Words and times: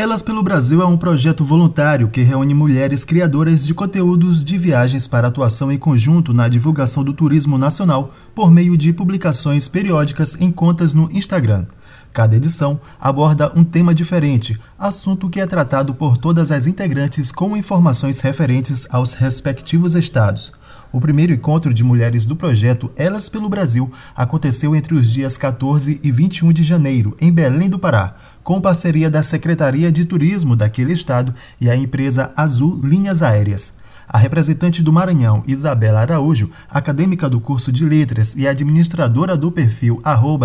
Elas 0.00 0.22
pelo 0.22 0.42
Brasil 0.42 0.80
é 0.80 0.86
um 0.86 0.96
projeto 0.96 1.44
voluntário 1.44 2.08
que 2.08 2.22
reúne 2.22 2.54
mulheres 2.54 3.04
criadoras 3.04 3.66
de 3.66 3.74
conteúdos 3.74 4.42
de 4.42 4.56
viagens 4.56 5.06
para 5.06 5.28
atuação 5.28 5.70
em 5.70 5.76
conjunto 5.76 6.32
na 6.32 6.48
divulgação 6.48 7.04
do 7.04 7.12
turismo 7.12 7.58
nacional 7.58 8.14
por 8.34 8.50
meio 8.50 8.78
de 8.78 8.94
publicações 8.94 9.68
periódicas 9.68 10.34
em 10.40 10.50
contas 10.50 10.94
no 10.94 11.12
Instagram. 11.12 11.66
Cada 12.14 12.34
edição 12.34 12.80
aborda 12.98 13.52
um 13.54 13.62
tema 13.62 13.94
diferente, 13.94 14.58
assunto 14.78 15.28
que 15.28 15.38
é 15.38 15.46
tratado 15.46 15.94
por 15.94 16.16
todas 16.16 16.50
as 16.50 16.66
integrantes 16.66 17.30
com 17.30 17.54
informações 17.54 18.20
referentes 18.20 18.86
aos 18.90 19.12
respectivos 19.12 19.94
estados. 19.94 20.50
O 20.92 21.00
primeiro 21.00 21.32
encontro 21.32 21.72
de 21.72 21.84
mulheres 21.84 22.24
do 22.24 22.34
projeto 22.34 22.90
Elas 22.96 23.28
pelo 23.28 23.48
Brasil 23.48 23.92
aconteceu 24.14 24.74
entre 24.74 24.94
os 24.94 25.12
dias 25.12 25.36
14 25.36 26.00
e 26.02 26.10
21 26.10 26.52
de 26.52 26.64
janeiro, 26.64 27.16
em 27.20 27.30
Belém 27.30 27.70
do 27.70 27.78
Pará, 27.78 28.16
com 28.42 28.60
parceria 28.60 29.08
da 29.08 29.22
Secretaria 29.22 29.92
de 29.92 30.04
Turismo 30.04 30.56
daquele 30.56 30.92
estado 30.92 31.32
e 31.60 31.70
a 31.70 31.76
empresa 31.76 32.32
Azul 32.36 32.80
Linhas 32.82 33.22
Aéreas. 33.22 33.78
A 34.08 34.18
representante 34.18 34.82
do 34.82 34.92
Maranhão, 34.92 35.44
Isabela 35.46 36.00
Araújo, 36.00 36.50
acadêmica 36.68 37.30
do 37.30 37.40
curso 37.40 37.70
de 37.70 37.84
Letras 37.84 38.34
e 38.34 38.48
administradora 38.48 39.36
do 39.36 39.52
perfil 39.52 40.02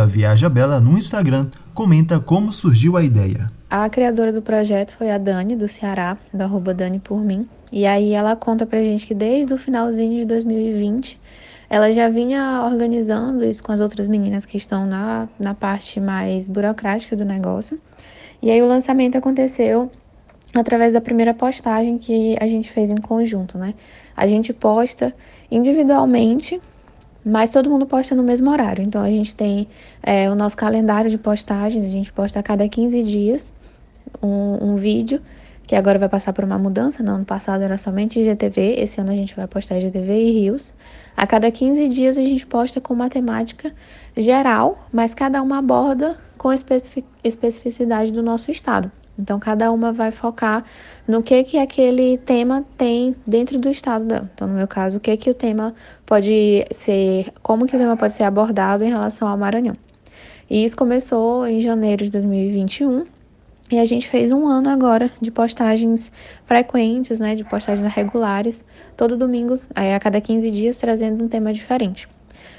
@viajabela 0.07 0.79
no 0.79 0.95
Instagram, 0.95 1.47
comenta 1.73 2.19
como 2.19 2.51
surgiu 2.51 2.95
a 2.95 3.03
ideia. 3.03 3.47
A 3.67 3.89
criadora 3.89 4.31
do 4.31 4.43
projeto 4.43 4.93
foi 4.95 5.09
a 5.09 5.17
Dani, 5.17 5.55
do 5.55 5.67
Ceará, 5.67 6.15
arroba 6.37 6.75
Dani 6.75 6.99
por 6.99 7.19
mim. 7.25 7.47
E 7.75 7.85
aí 7.85 8.13
ela 8.13 8.37
conta 8.37 8.65
pra 8.65 8.81
gente 8.81 9.05
que 9.05 9.13
desde 9.13 9.53
o 9.53 9.57
finalzinho 9.57 10.19
de 10.19 10.25
2020 10.25 11.19
ela 11.69 11.91
já 11.91 12.07
vinha 12.07 12.63
organizando 12.63 13.43
isso 13.43 13.61
com 13.61 13.73
as 13.73 13.81
outras 13.81 14.07
meninas 14.07 14.45
que 14.45 14.55
estão 14.55 14.85
na, 14.85 15.27
na 15.37 15.53
parte 15.53 15.99
mais 15.99 16.47
burocrática 16.47 17.17
do 17.17 17.25
negócio. 17.25 17.77
E 18.41 18.49
aí 18.49 18.61
o 18.61 18.65
lançamento 18.65 19.17
aconteceu 19.17 19.91
através 20.55 20.93
da 20.93 21.01
primeira 21.01 21.33
postagem 21.33 21.97
que 21.97 22.37
a 22.39 22.47
gente 22.47 22.71
fez 22.71 22.89
em 22.89 22.95
conjunto, 22.95 23.57
né? 23.57 23.73
A 24.15 24.25
gente 24.25 24.53
posta 24.53 25.13
individualmente, 25.51 26.61
mas 27.25 27.49
todo 27.49 27.69
mundo 27.69 27.85
posta 27.85 28.15
no 28.15 28.23
mesmo 28.23 28.49
horário. 28.51 28.85
Então 28.85 29.01
a 29.01 29.09
gente 29.09 29.35
tem 29.35 29.67
é, 30.01 30.31
o 30.31 30.35
nosso 30.35 30.55
calendário 30.55 31.09
de 31.09 31.17
postagens, 31.17 31.83
a 31.83 31.89
gente 31.89 32.13
posta 32.13 32.39
a 32.39 32.43
cada 32.43 32.69
15 32.69 33.03
dias 33.03 33.51
um, 34.23 34.71
um 34.71 34.75
vídeo, 34.77 35.21
que 35.67 35.75
agora 35.75 35.97
vai 35.97 36.09
passar 36.09 36.33
por 36.33 36.43
uma 36.43 36.57
mudança. 36.57 37.01
No 37.01 37.13
ano 37.13 37.25
passado 37.25 37.61
era 37.61 37.77
somente 37.77 38.19
IGTV, 38.19 38.75
esse 38.79 38.99
ano 39.01 39.11
a 39.11 39.15
gente 39.15 39.35
vai 39.35 39.47
postar 39.47 39.77
IGTV 39.77 40.13
e 40.13 40.31
Rios. 40.31 40.73
A 41.15 41.25
cada 41.25 41.49
15 41.49 41.87
dias 41.87 42.17
a 42.17 42.23
gente 42.23 42.45
posta 42.45 42.79
com 42.79 42.93
matemática 42.93 43.73
geral, 44.15 44.87
mas 44.91 45.13
cada 45.13 45.41
uma 45.41 45.59
aborda 45.59 46.17
com 46.37 46.51
especificidade 47.23 48.11
do 48.11 48.21
nosso 48.21 48.51
estado. 48.51 48.91
Então, 49.17 49.39
cada 49.39 49.71
uma 49.71 49.93
vai 49.93 50.11
focar 50.11 50.65
no 51.07 51.23
que 51.23 51.41
que 51.45 51.57
aquele 51.57 52.17
tema 52.17 52.65
tem 52.77 53.15
dentro 53.25 53.57
do 53.57 53.69
estado 53.69 54.03
dela. 54.03 54.29
Então, 54.35 54.45
no 54.45 54.53
meu 54.53 54.67
caso, 54.67 54.97
o 54.97 54.99
que 54.99 55.15
que 55.15 55.29
o 55.29 55.33
tema 55.33 55.73
pode 56.05 56.65
ser, 56.71 57.31
como 57.41 57.65
que 57.65 57.75
o 57.75 57.79
tema 57.79 57.95
pode 57.95 58.13
ser 58.13 58.23
abordado 58.23 58.83
em 58.83 58.89
relação 58.89 59.27
ao 59.27 59.37
Maranhão. 59.37 59.75
E 60.49 60.65
isso 60.65 60.75
começou 60.75 61.47
em 61.47 61.61
janeiro 61.61 62.03
de 62.03 62.11
2021 62.11 63.05
e 63.71 63.79
a 63.79 63.85
gente 63.85 64.07
fez 64.07 64.31
um 64.31 64.47
ano 64.47 64.69
agora 64.69 65.09
de 65.19 65.31
postagens 65.31 66.11
frequentes, 66.45 67.19
né, 67.19 67.35
de 67.35 67.43
postagens 67.43 67.91
regulares, 67.93 68.63
todo 68.95 69.17
domingo, 69.17 69.59
a 69.73 69.99
cada 69.99 70.21
15 70.21 70.51
dias, 70.51 70.77
trazendo 70.77 71.23
um 71.23 71.27
tema 71.27 71.51
diferente. 71.51 72.07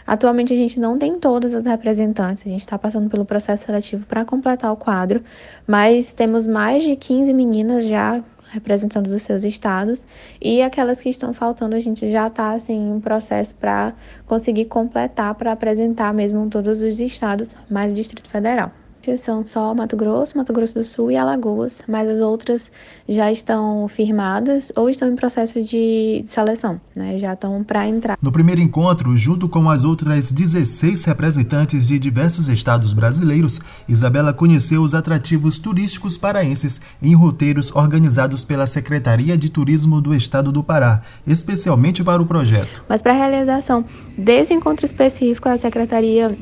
Atualmente 0.05 0.53
a 0.53 0.57
gente 0.57 0.81
não 0.81 0.99
tem 0.99 1.19
todas 1.19 1.55
as 1.55 1.65
representantes, 1.67 2.45
a 2.47 2.49
gente 2.49 2.61
está 2.61 2.79
passando 2.79 3.09
pelo 3.09 3.25
processo 3.25 3.67
seletivo 3.67 4.05
para 4.07 4.25
completar 4.25 4.73
o 4.73 4.77
quadro, 4.77 5.23
mas 5.67 6.13
temos 6.13 6.47
mais 6.47 6.83
de 6.83 6.97
15 6.97 7.33
meninas 7.33 7.85
já 7.85 8.23
representando 8.51 9.07
os 9.09 9.23
seus 9.23 9.45
estados 9.45 10.07
e 10.41 10.63
aquelas 10.63 11.01
que 11.01 11.09
estão 11.09 11.33
faltando 11.35 11.75
a 11.75 11.81
gente 11.81 12.11
já 12.11 12.29
está 12.29 12.53
assim 12.53 12.75
em 12.75 12.93
um 12.93 13.01
processo 13.01 13.55
para 13.57 13.93
conseguir 14.25 14.67
completar 14.67 15.35
para 15.35 15.53
apresentar 15.53 16.15
mesmo 16.15 16.49
todos 16.49 16.81
os 16.81 16.99
estados 17.01 17.55
mais 17.69 17.91
o 17.91 17.95
Distrito 17.95 18.29
Federal 18.29 18.71
são 19.17 19.45
só 19.45 19.75
Mato 19.75 19.97
Grosso, 19.97 20.37
Mato 20.37 20.53
Grosso 20.53 20.75
do 20.75 20.85
Sul 20.85 21.11
e 21.11 21.17
Alagoas, 21.17 21.83
mas 21.87 22.09
as 22.09 22.21
outras 22.21 22.71
já 23.09 23.31
estão 23.31 23.87
firmadas 23.89 24.73
ou 24.75 24.91
estão 24.91 25.09
em 25.09 25.15
processo 25.15 25.63
de 25.63 26.23
seleção, 26.27 26.81
né? 26.95 27.19
já 27.19 27.35
estão 27.35 27.63
para 27.63 27.87
entrar. 27.87 28.19
No 28.21 28.33
primeiro 28.33 28.61
encontro, 28.61 29.17
junto 29.17 29.49
com 29.49 29.69
as 29.71 29.85
outras 29.85 30.33
16 30.33 31.05
representantes 31.05 31.89
de 31.89 31.99
diversos 31.99 32.49
estados 32.49 32.93
brasileiros, 32.93 33.61
Isabela 33.89 34.33
conheceu 34.33 34.83
os 34.83 34.95
atrativos 34.95 35.59
turísticos 35.59 36.19
paraenses 36.19 36.81
em 37.03 37.15
roteiros 37.15 37.75
organizados 37.75 38.43
pela 38.43 38.67
Secretaria 38.67 39.37
de 39.37 39.51
Turismo 39.51 40.01
do 40.01 40.15
Estado 40.15 40.51
do 40.51 40.63
Pará, 40.63 41.03
especialmente 41.27 42.03
para 42.03 42.21
o 42.21 42.27
projeto. 42.27 42.85
Mas 42.89 43.03
para 43.03 43.13
a 43.13 43.17
realização 43.17 43.85
desse 44.17 44.53
encontro 44.53 44.85
específico, 44.85 45.49
a 45.49 45.57
Secretaria 45.57 46.37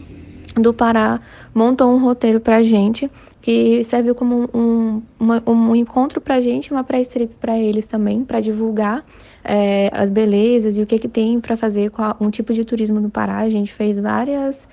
do 0.54 0.72
Pará 0.72 1.20
montou 1.54 1.92
um 1.92 1.98
roteiro 1.98 2.40
para 2.40 2.62
gente 2.62 3.10
que 3.40 3.84
serviu 3.84 4.14
como 4.14 4.48
um, 4.54 5.02
um 5.46 5.76
encontro 5.76 6.18
para 6.18 6.40
gente, 6.40 6.72
uma 6.72 6.82
pré-strip 6.82 7.34
para 7.34 7.58
eles 7.58 7.84
também, 7.84 8.24
para 8.24 8.40
divulgar 8.40 9.04
é, 9.44 9.90
as 9.92 10.08
belezas 10.08 10.78
e 10.78 10.82
o 10.82 10.86
que, 10.86 10.98
que 10.98 11.08
tem 11.08 11.38
para 11.38 11.54
fazer 11.54 11.90
com 11.90 12.00
a, 12.00 12.16
um 12.18 12.30
tipo 12.30 12.54
de 12.54 12.64
turismo 12.64 13.00
no 13.00 13.10
Pará. 13.10 13.40
A 13.40 13.48
gente 13.50 13.70
fez 13.70 13.98
várias 13.98 14.66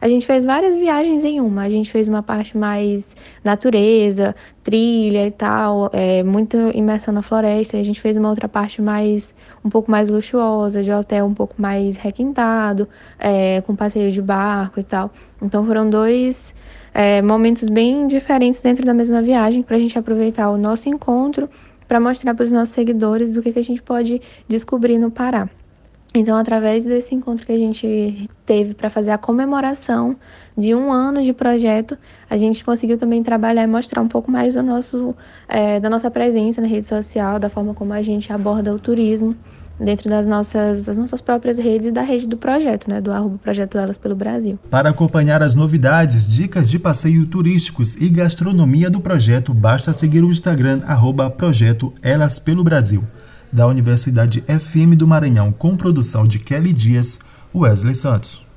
a 0.00 0.08
gente 0.08 0.26
fez 0.26 0.44
várias 0.44 0.74
viagens 0.74 1.24
em 1.24 1.40
uma. 1.40 1.62
A 1.62 1.70
gente 1.70 1.90
fez 1.90 2.08
uma 2.08 2.22
parte 2.22 2.56
mais 2.56 3.16
natureza, 3.42 4.34
trilha 4.62 5.26
e 5.26 5.30
tal, 5.30 5.90
é, 5.92 6.22
muita 6.22 6.56
imersão 6.76 7.12
na 7.12 7.22
floresta. 7.22 7.76
A 7.76 7.82
gente 7.82 8.00
fez 8.00 8.16
uma 8.16 8.28
outra 8.28 8.48
parte 8.48 8.80
mais, 8.80 9.34
um 9.64 9.68
pouco 9.68 9.90
mais 9.90 10.08
luxuosa, 10.08 10.82
de 10.82 10.92
hotel 10.92 11.26
um 11.26 11.34
pouco 11.34 11.54
mais 11.60 11.96
requintado, 11.96 12.88
é, 13.18 13.60
com 13.62 13.74
passeio 13.74 14.10
de 14.10 14.22
barco 14.22 14.80
e 14.80 14.82
tal. 14.82 15.10
Então 15.42 15.64
foram 15.66 15.88
dois 15.88 16.54
é, 16.94 17.22
momentos 17.22 17.68
bem 17.68 18.06
diferentes 18.06 18.60
dentro 18.60 18.84
da 18.84 18.94
mesma 18.94 19.22
viagem 19.22 19.62
para 19.62 19.76
a 19.76 19.78
gente 19.78 19.98
aproveitar 19.98 20.50
o 20.50 20.56
nosso 20.56 20.88
encontro 20.88 21.48
para 21.86 21.98
mostrar 21.98 22.34
para 22.34 22.44
os 22.44 22.52
nossos 22.52 22.74
seguidores 22.74 23.36
o 23.36 23.42
que, 23.42 23.52
que 23.52 23.58
a 23.58 23.64
gente 23.64 23.82
pode 23.82 24.20
descobrir 24.46 24.98
no 24.98 25.10
Pará. 25.10 25.48
Então, 26.14 26.36
através 26.36 26.84
desse 26.84 27.14
encontro 27.14 27.44
que 27.44 27.52
a 27.52 27.58
gente 27.58 28.28
teve 28.46 28.72
para 28.72 28.88
fazer 28.88 29.10
a 29.10 29.18
comemoração 29.18 30.16
de 30.56 30.74
um 30.74 30.90
ano 30.90 31.22
de 31.22 31.32
projeto, 31.32 31.98
a 32.30 32.36
gente 32.36 32.64
conseguiu 32.64 32.96
também 32.96 33.22
trabalhar 33.22 33.62
e 33.62 33.66
mostrar 33.66 34.00
um 34.00 34.08
pouco 34.08 34.30
mais 34.30 34.54
do 34.54 34.62
nosso, 34.62 35.14
é, 35.46 35.78
da 35.78 35.90
nossa 35.90 36.10
presença 36.10 36.60
na 36.60 36.66
rede 36.66 36.86
social, 36.86 37.38
da 37.38 37.50
forma 37.50 37.74
como 37.74 37.92
a 37.92 38.02
gente 38.02 38.32
aborda 38.32 38.74
o 38.74 38.78
turismo 38.78 39.36
dentro 39.78 40.08
das 40.08 40.26
nossas, 40.26 40.86
das 40.86 40.96
nossas 40.96 41.20
próprias 41.20 41.58
redes 41.58 41.88
e 41.88 41.92
da 41.92 42.02
rede 42.02 42.26
do 42.26 42.36
projeto, 42.36 42.90
né, 42.90 43.00
do 43.00 43.12
arroba 43.12 43.38
Projeto 43.38 43.78
Elas 43.78 43.98
pelo 43.98 44.16
Brasil. 44.16 44.58
Para 44.70 44.88
acompanhar 44.88 45.42
as 45.42 45.54
novidades, 45.54 46.26
dicas 46.26 46.70
de 46.70 46.78
passeio 46.78 47.26
turísticos 47.26 47.96
e 47.96 48.08
gastronomia 48.08 48.90
do 48.90 48.98
projeto, 48.98 49.54
basta 49.54 49.92
seguir 49.92 50.24
o 50.24 50.30
Instagram 50.30 50.80
arroba 50.86 51.30
Projeto 51.30 51.92
Elas 52.02 52.38
pelo 52.38 52.64
Brasil 52.64 53.04
da 53.52 53.66
Universidade 53.66 54.42
FM 54.42 54.96
do 54.96 55.06
Maranhão, 55.06 55.52
com 55.52 55.76
produção 55.76 56.26
de 56.26 56.38
Kelly 56.38 56.72
Dias, 56.72 57.18
Wesley 57.54 57.94
Santos. 57.94 58.47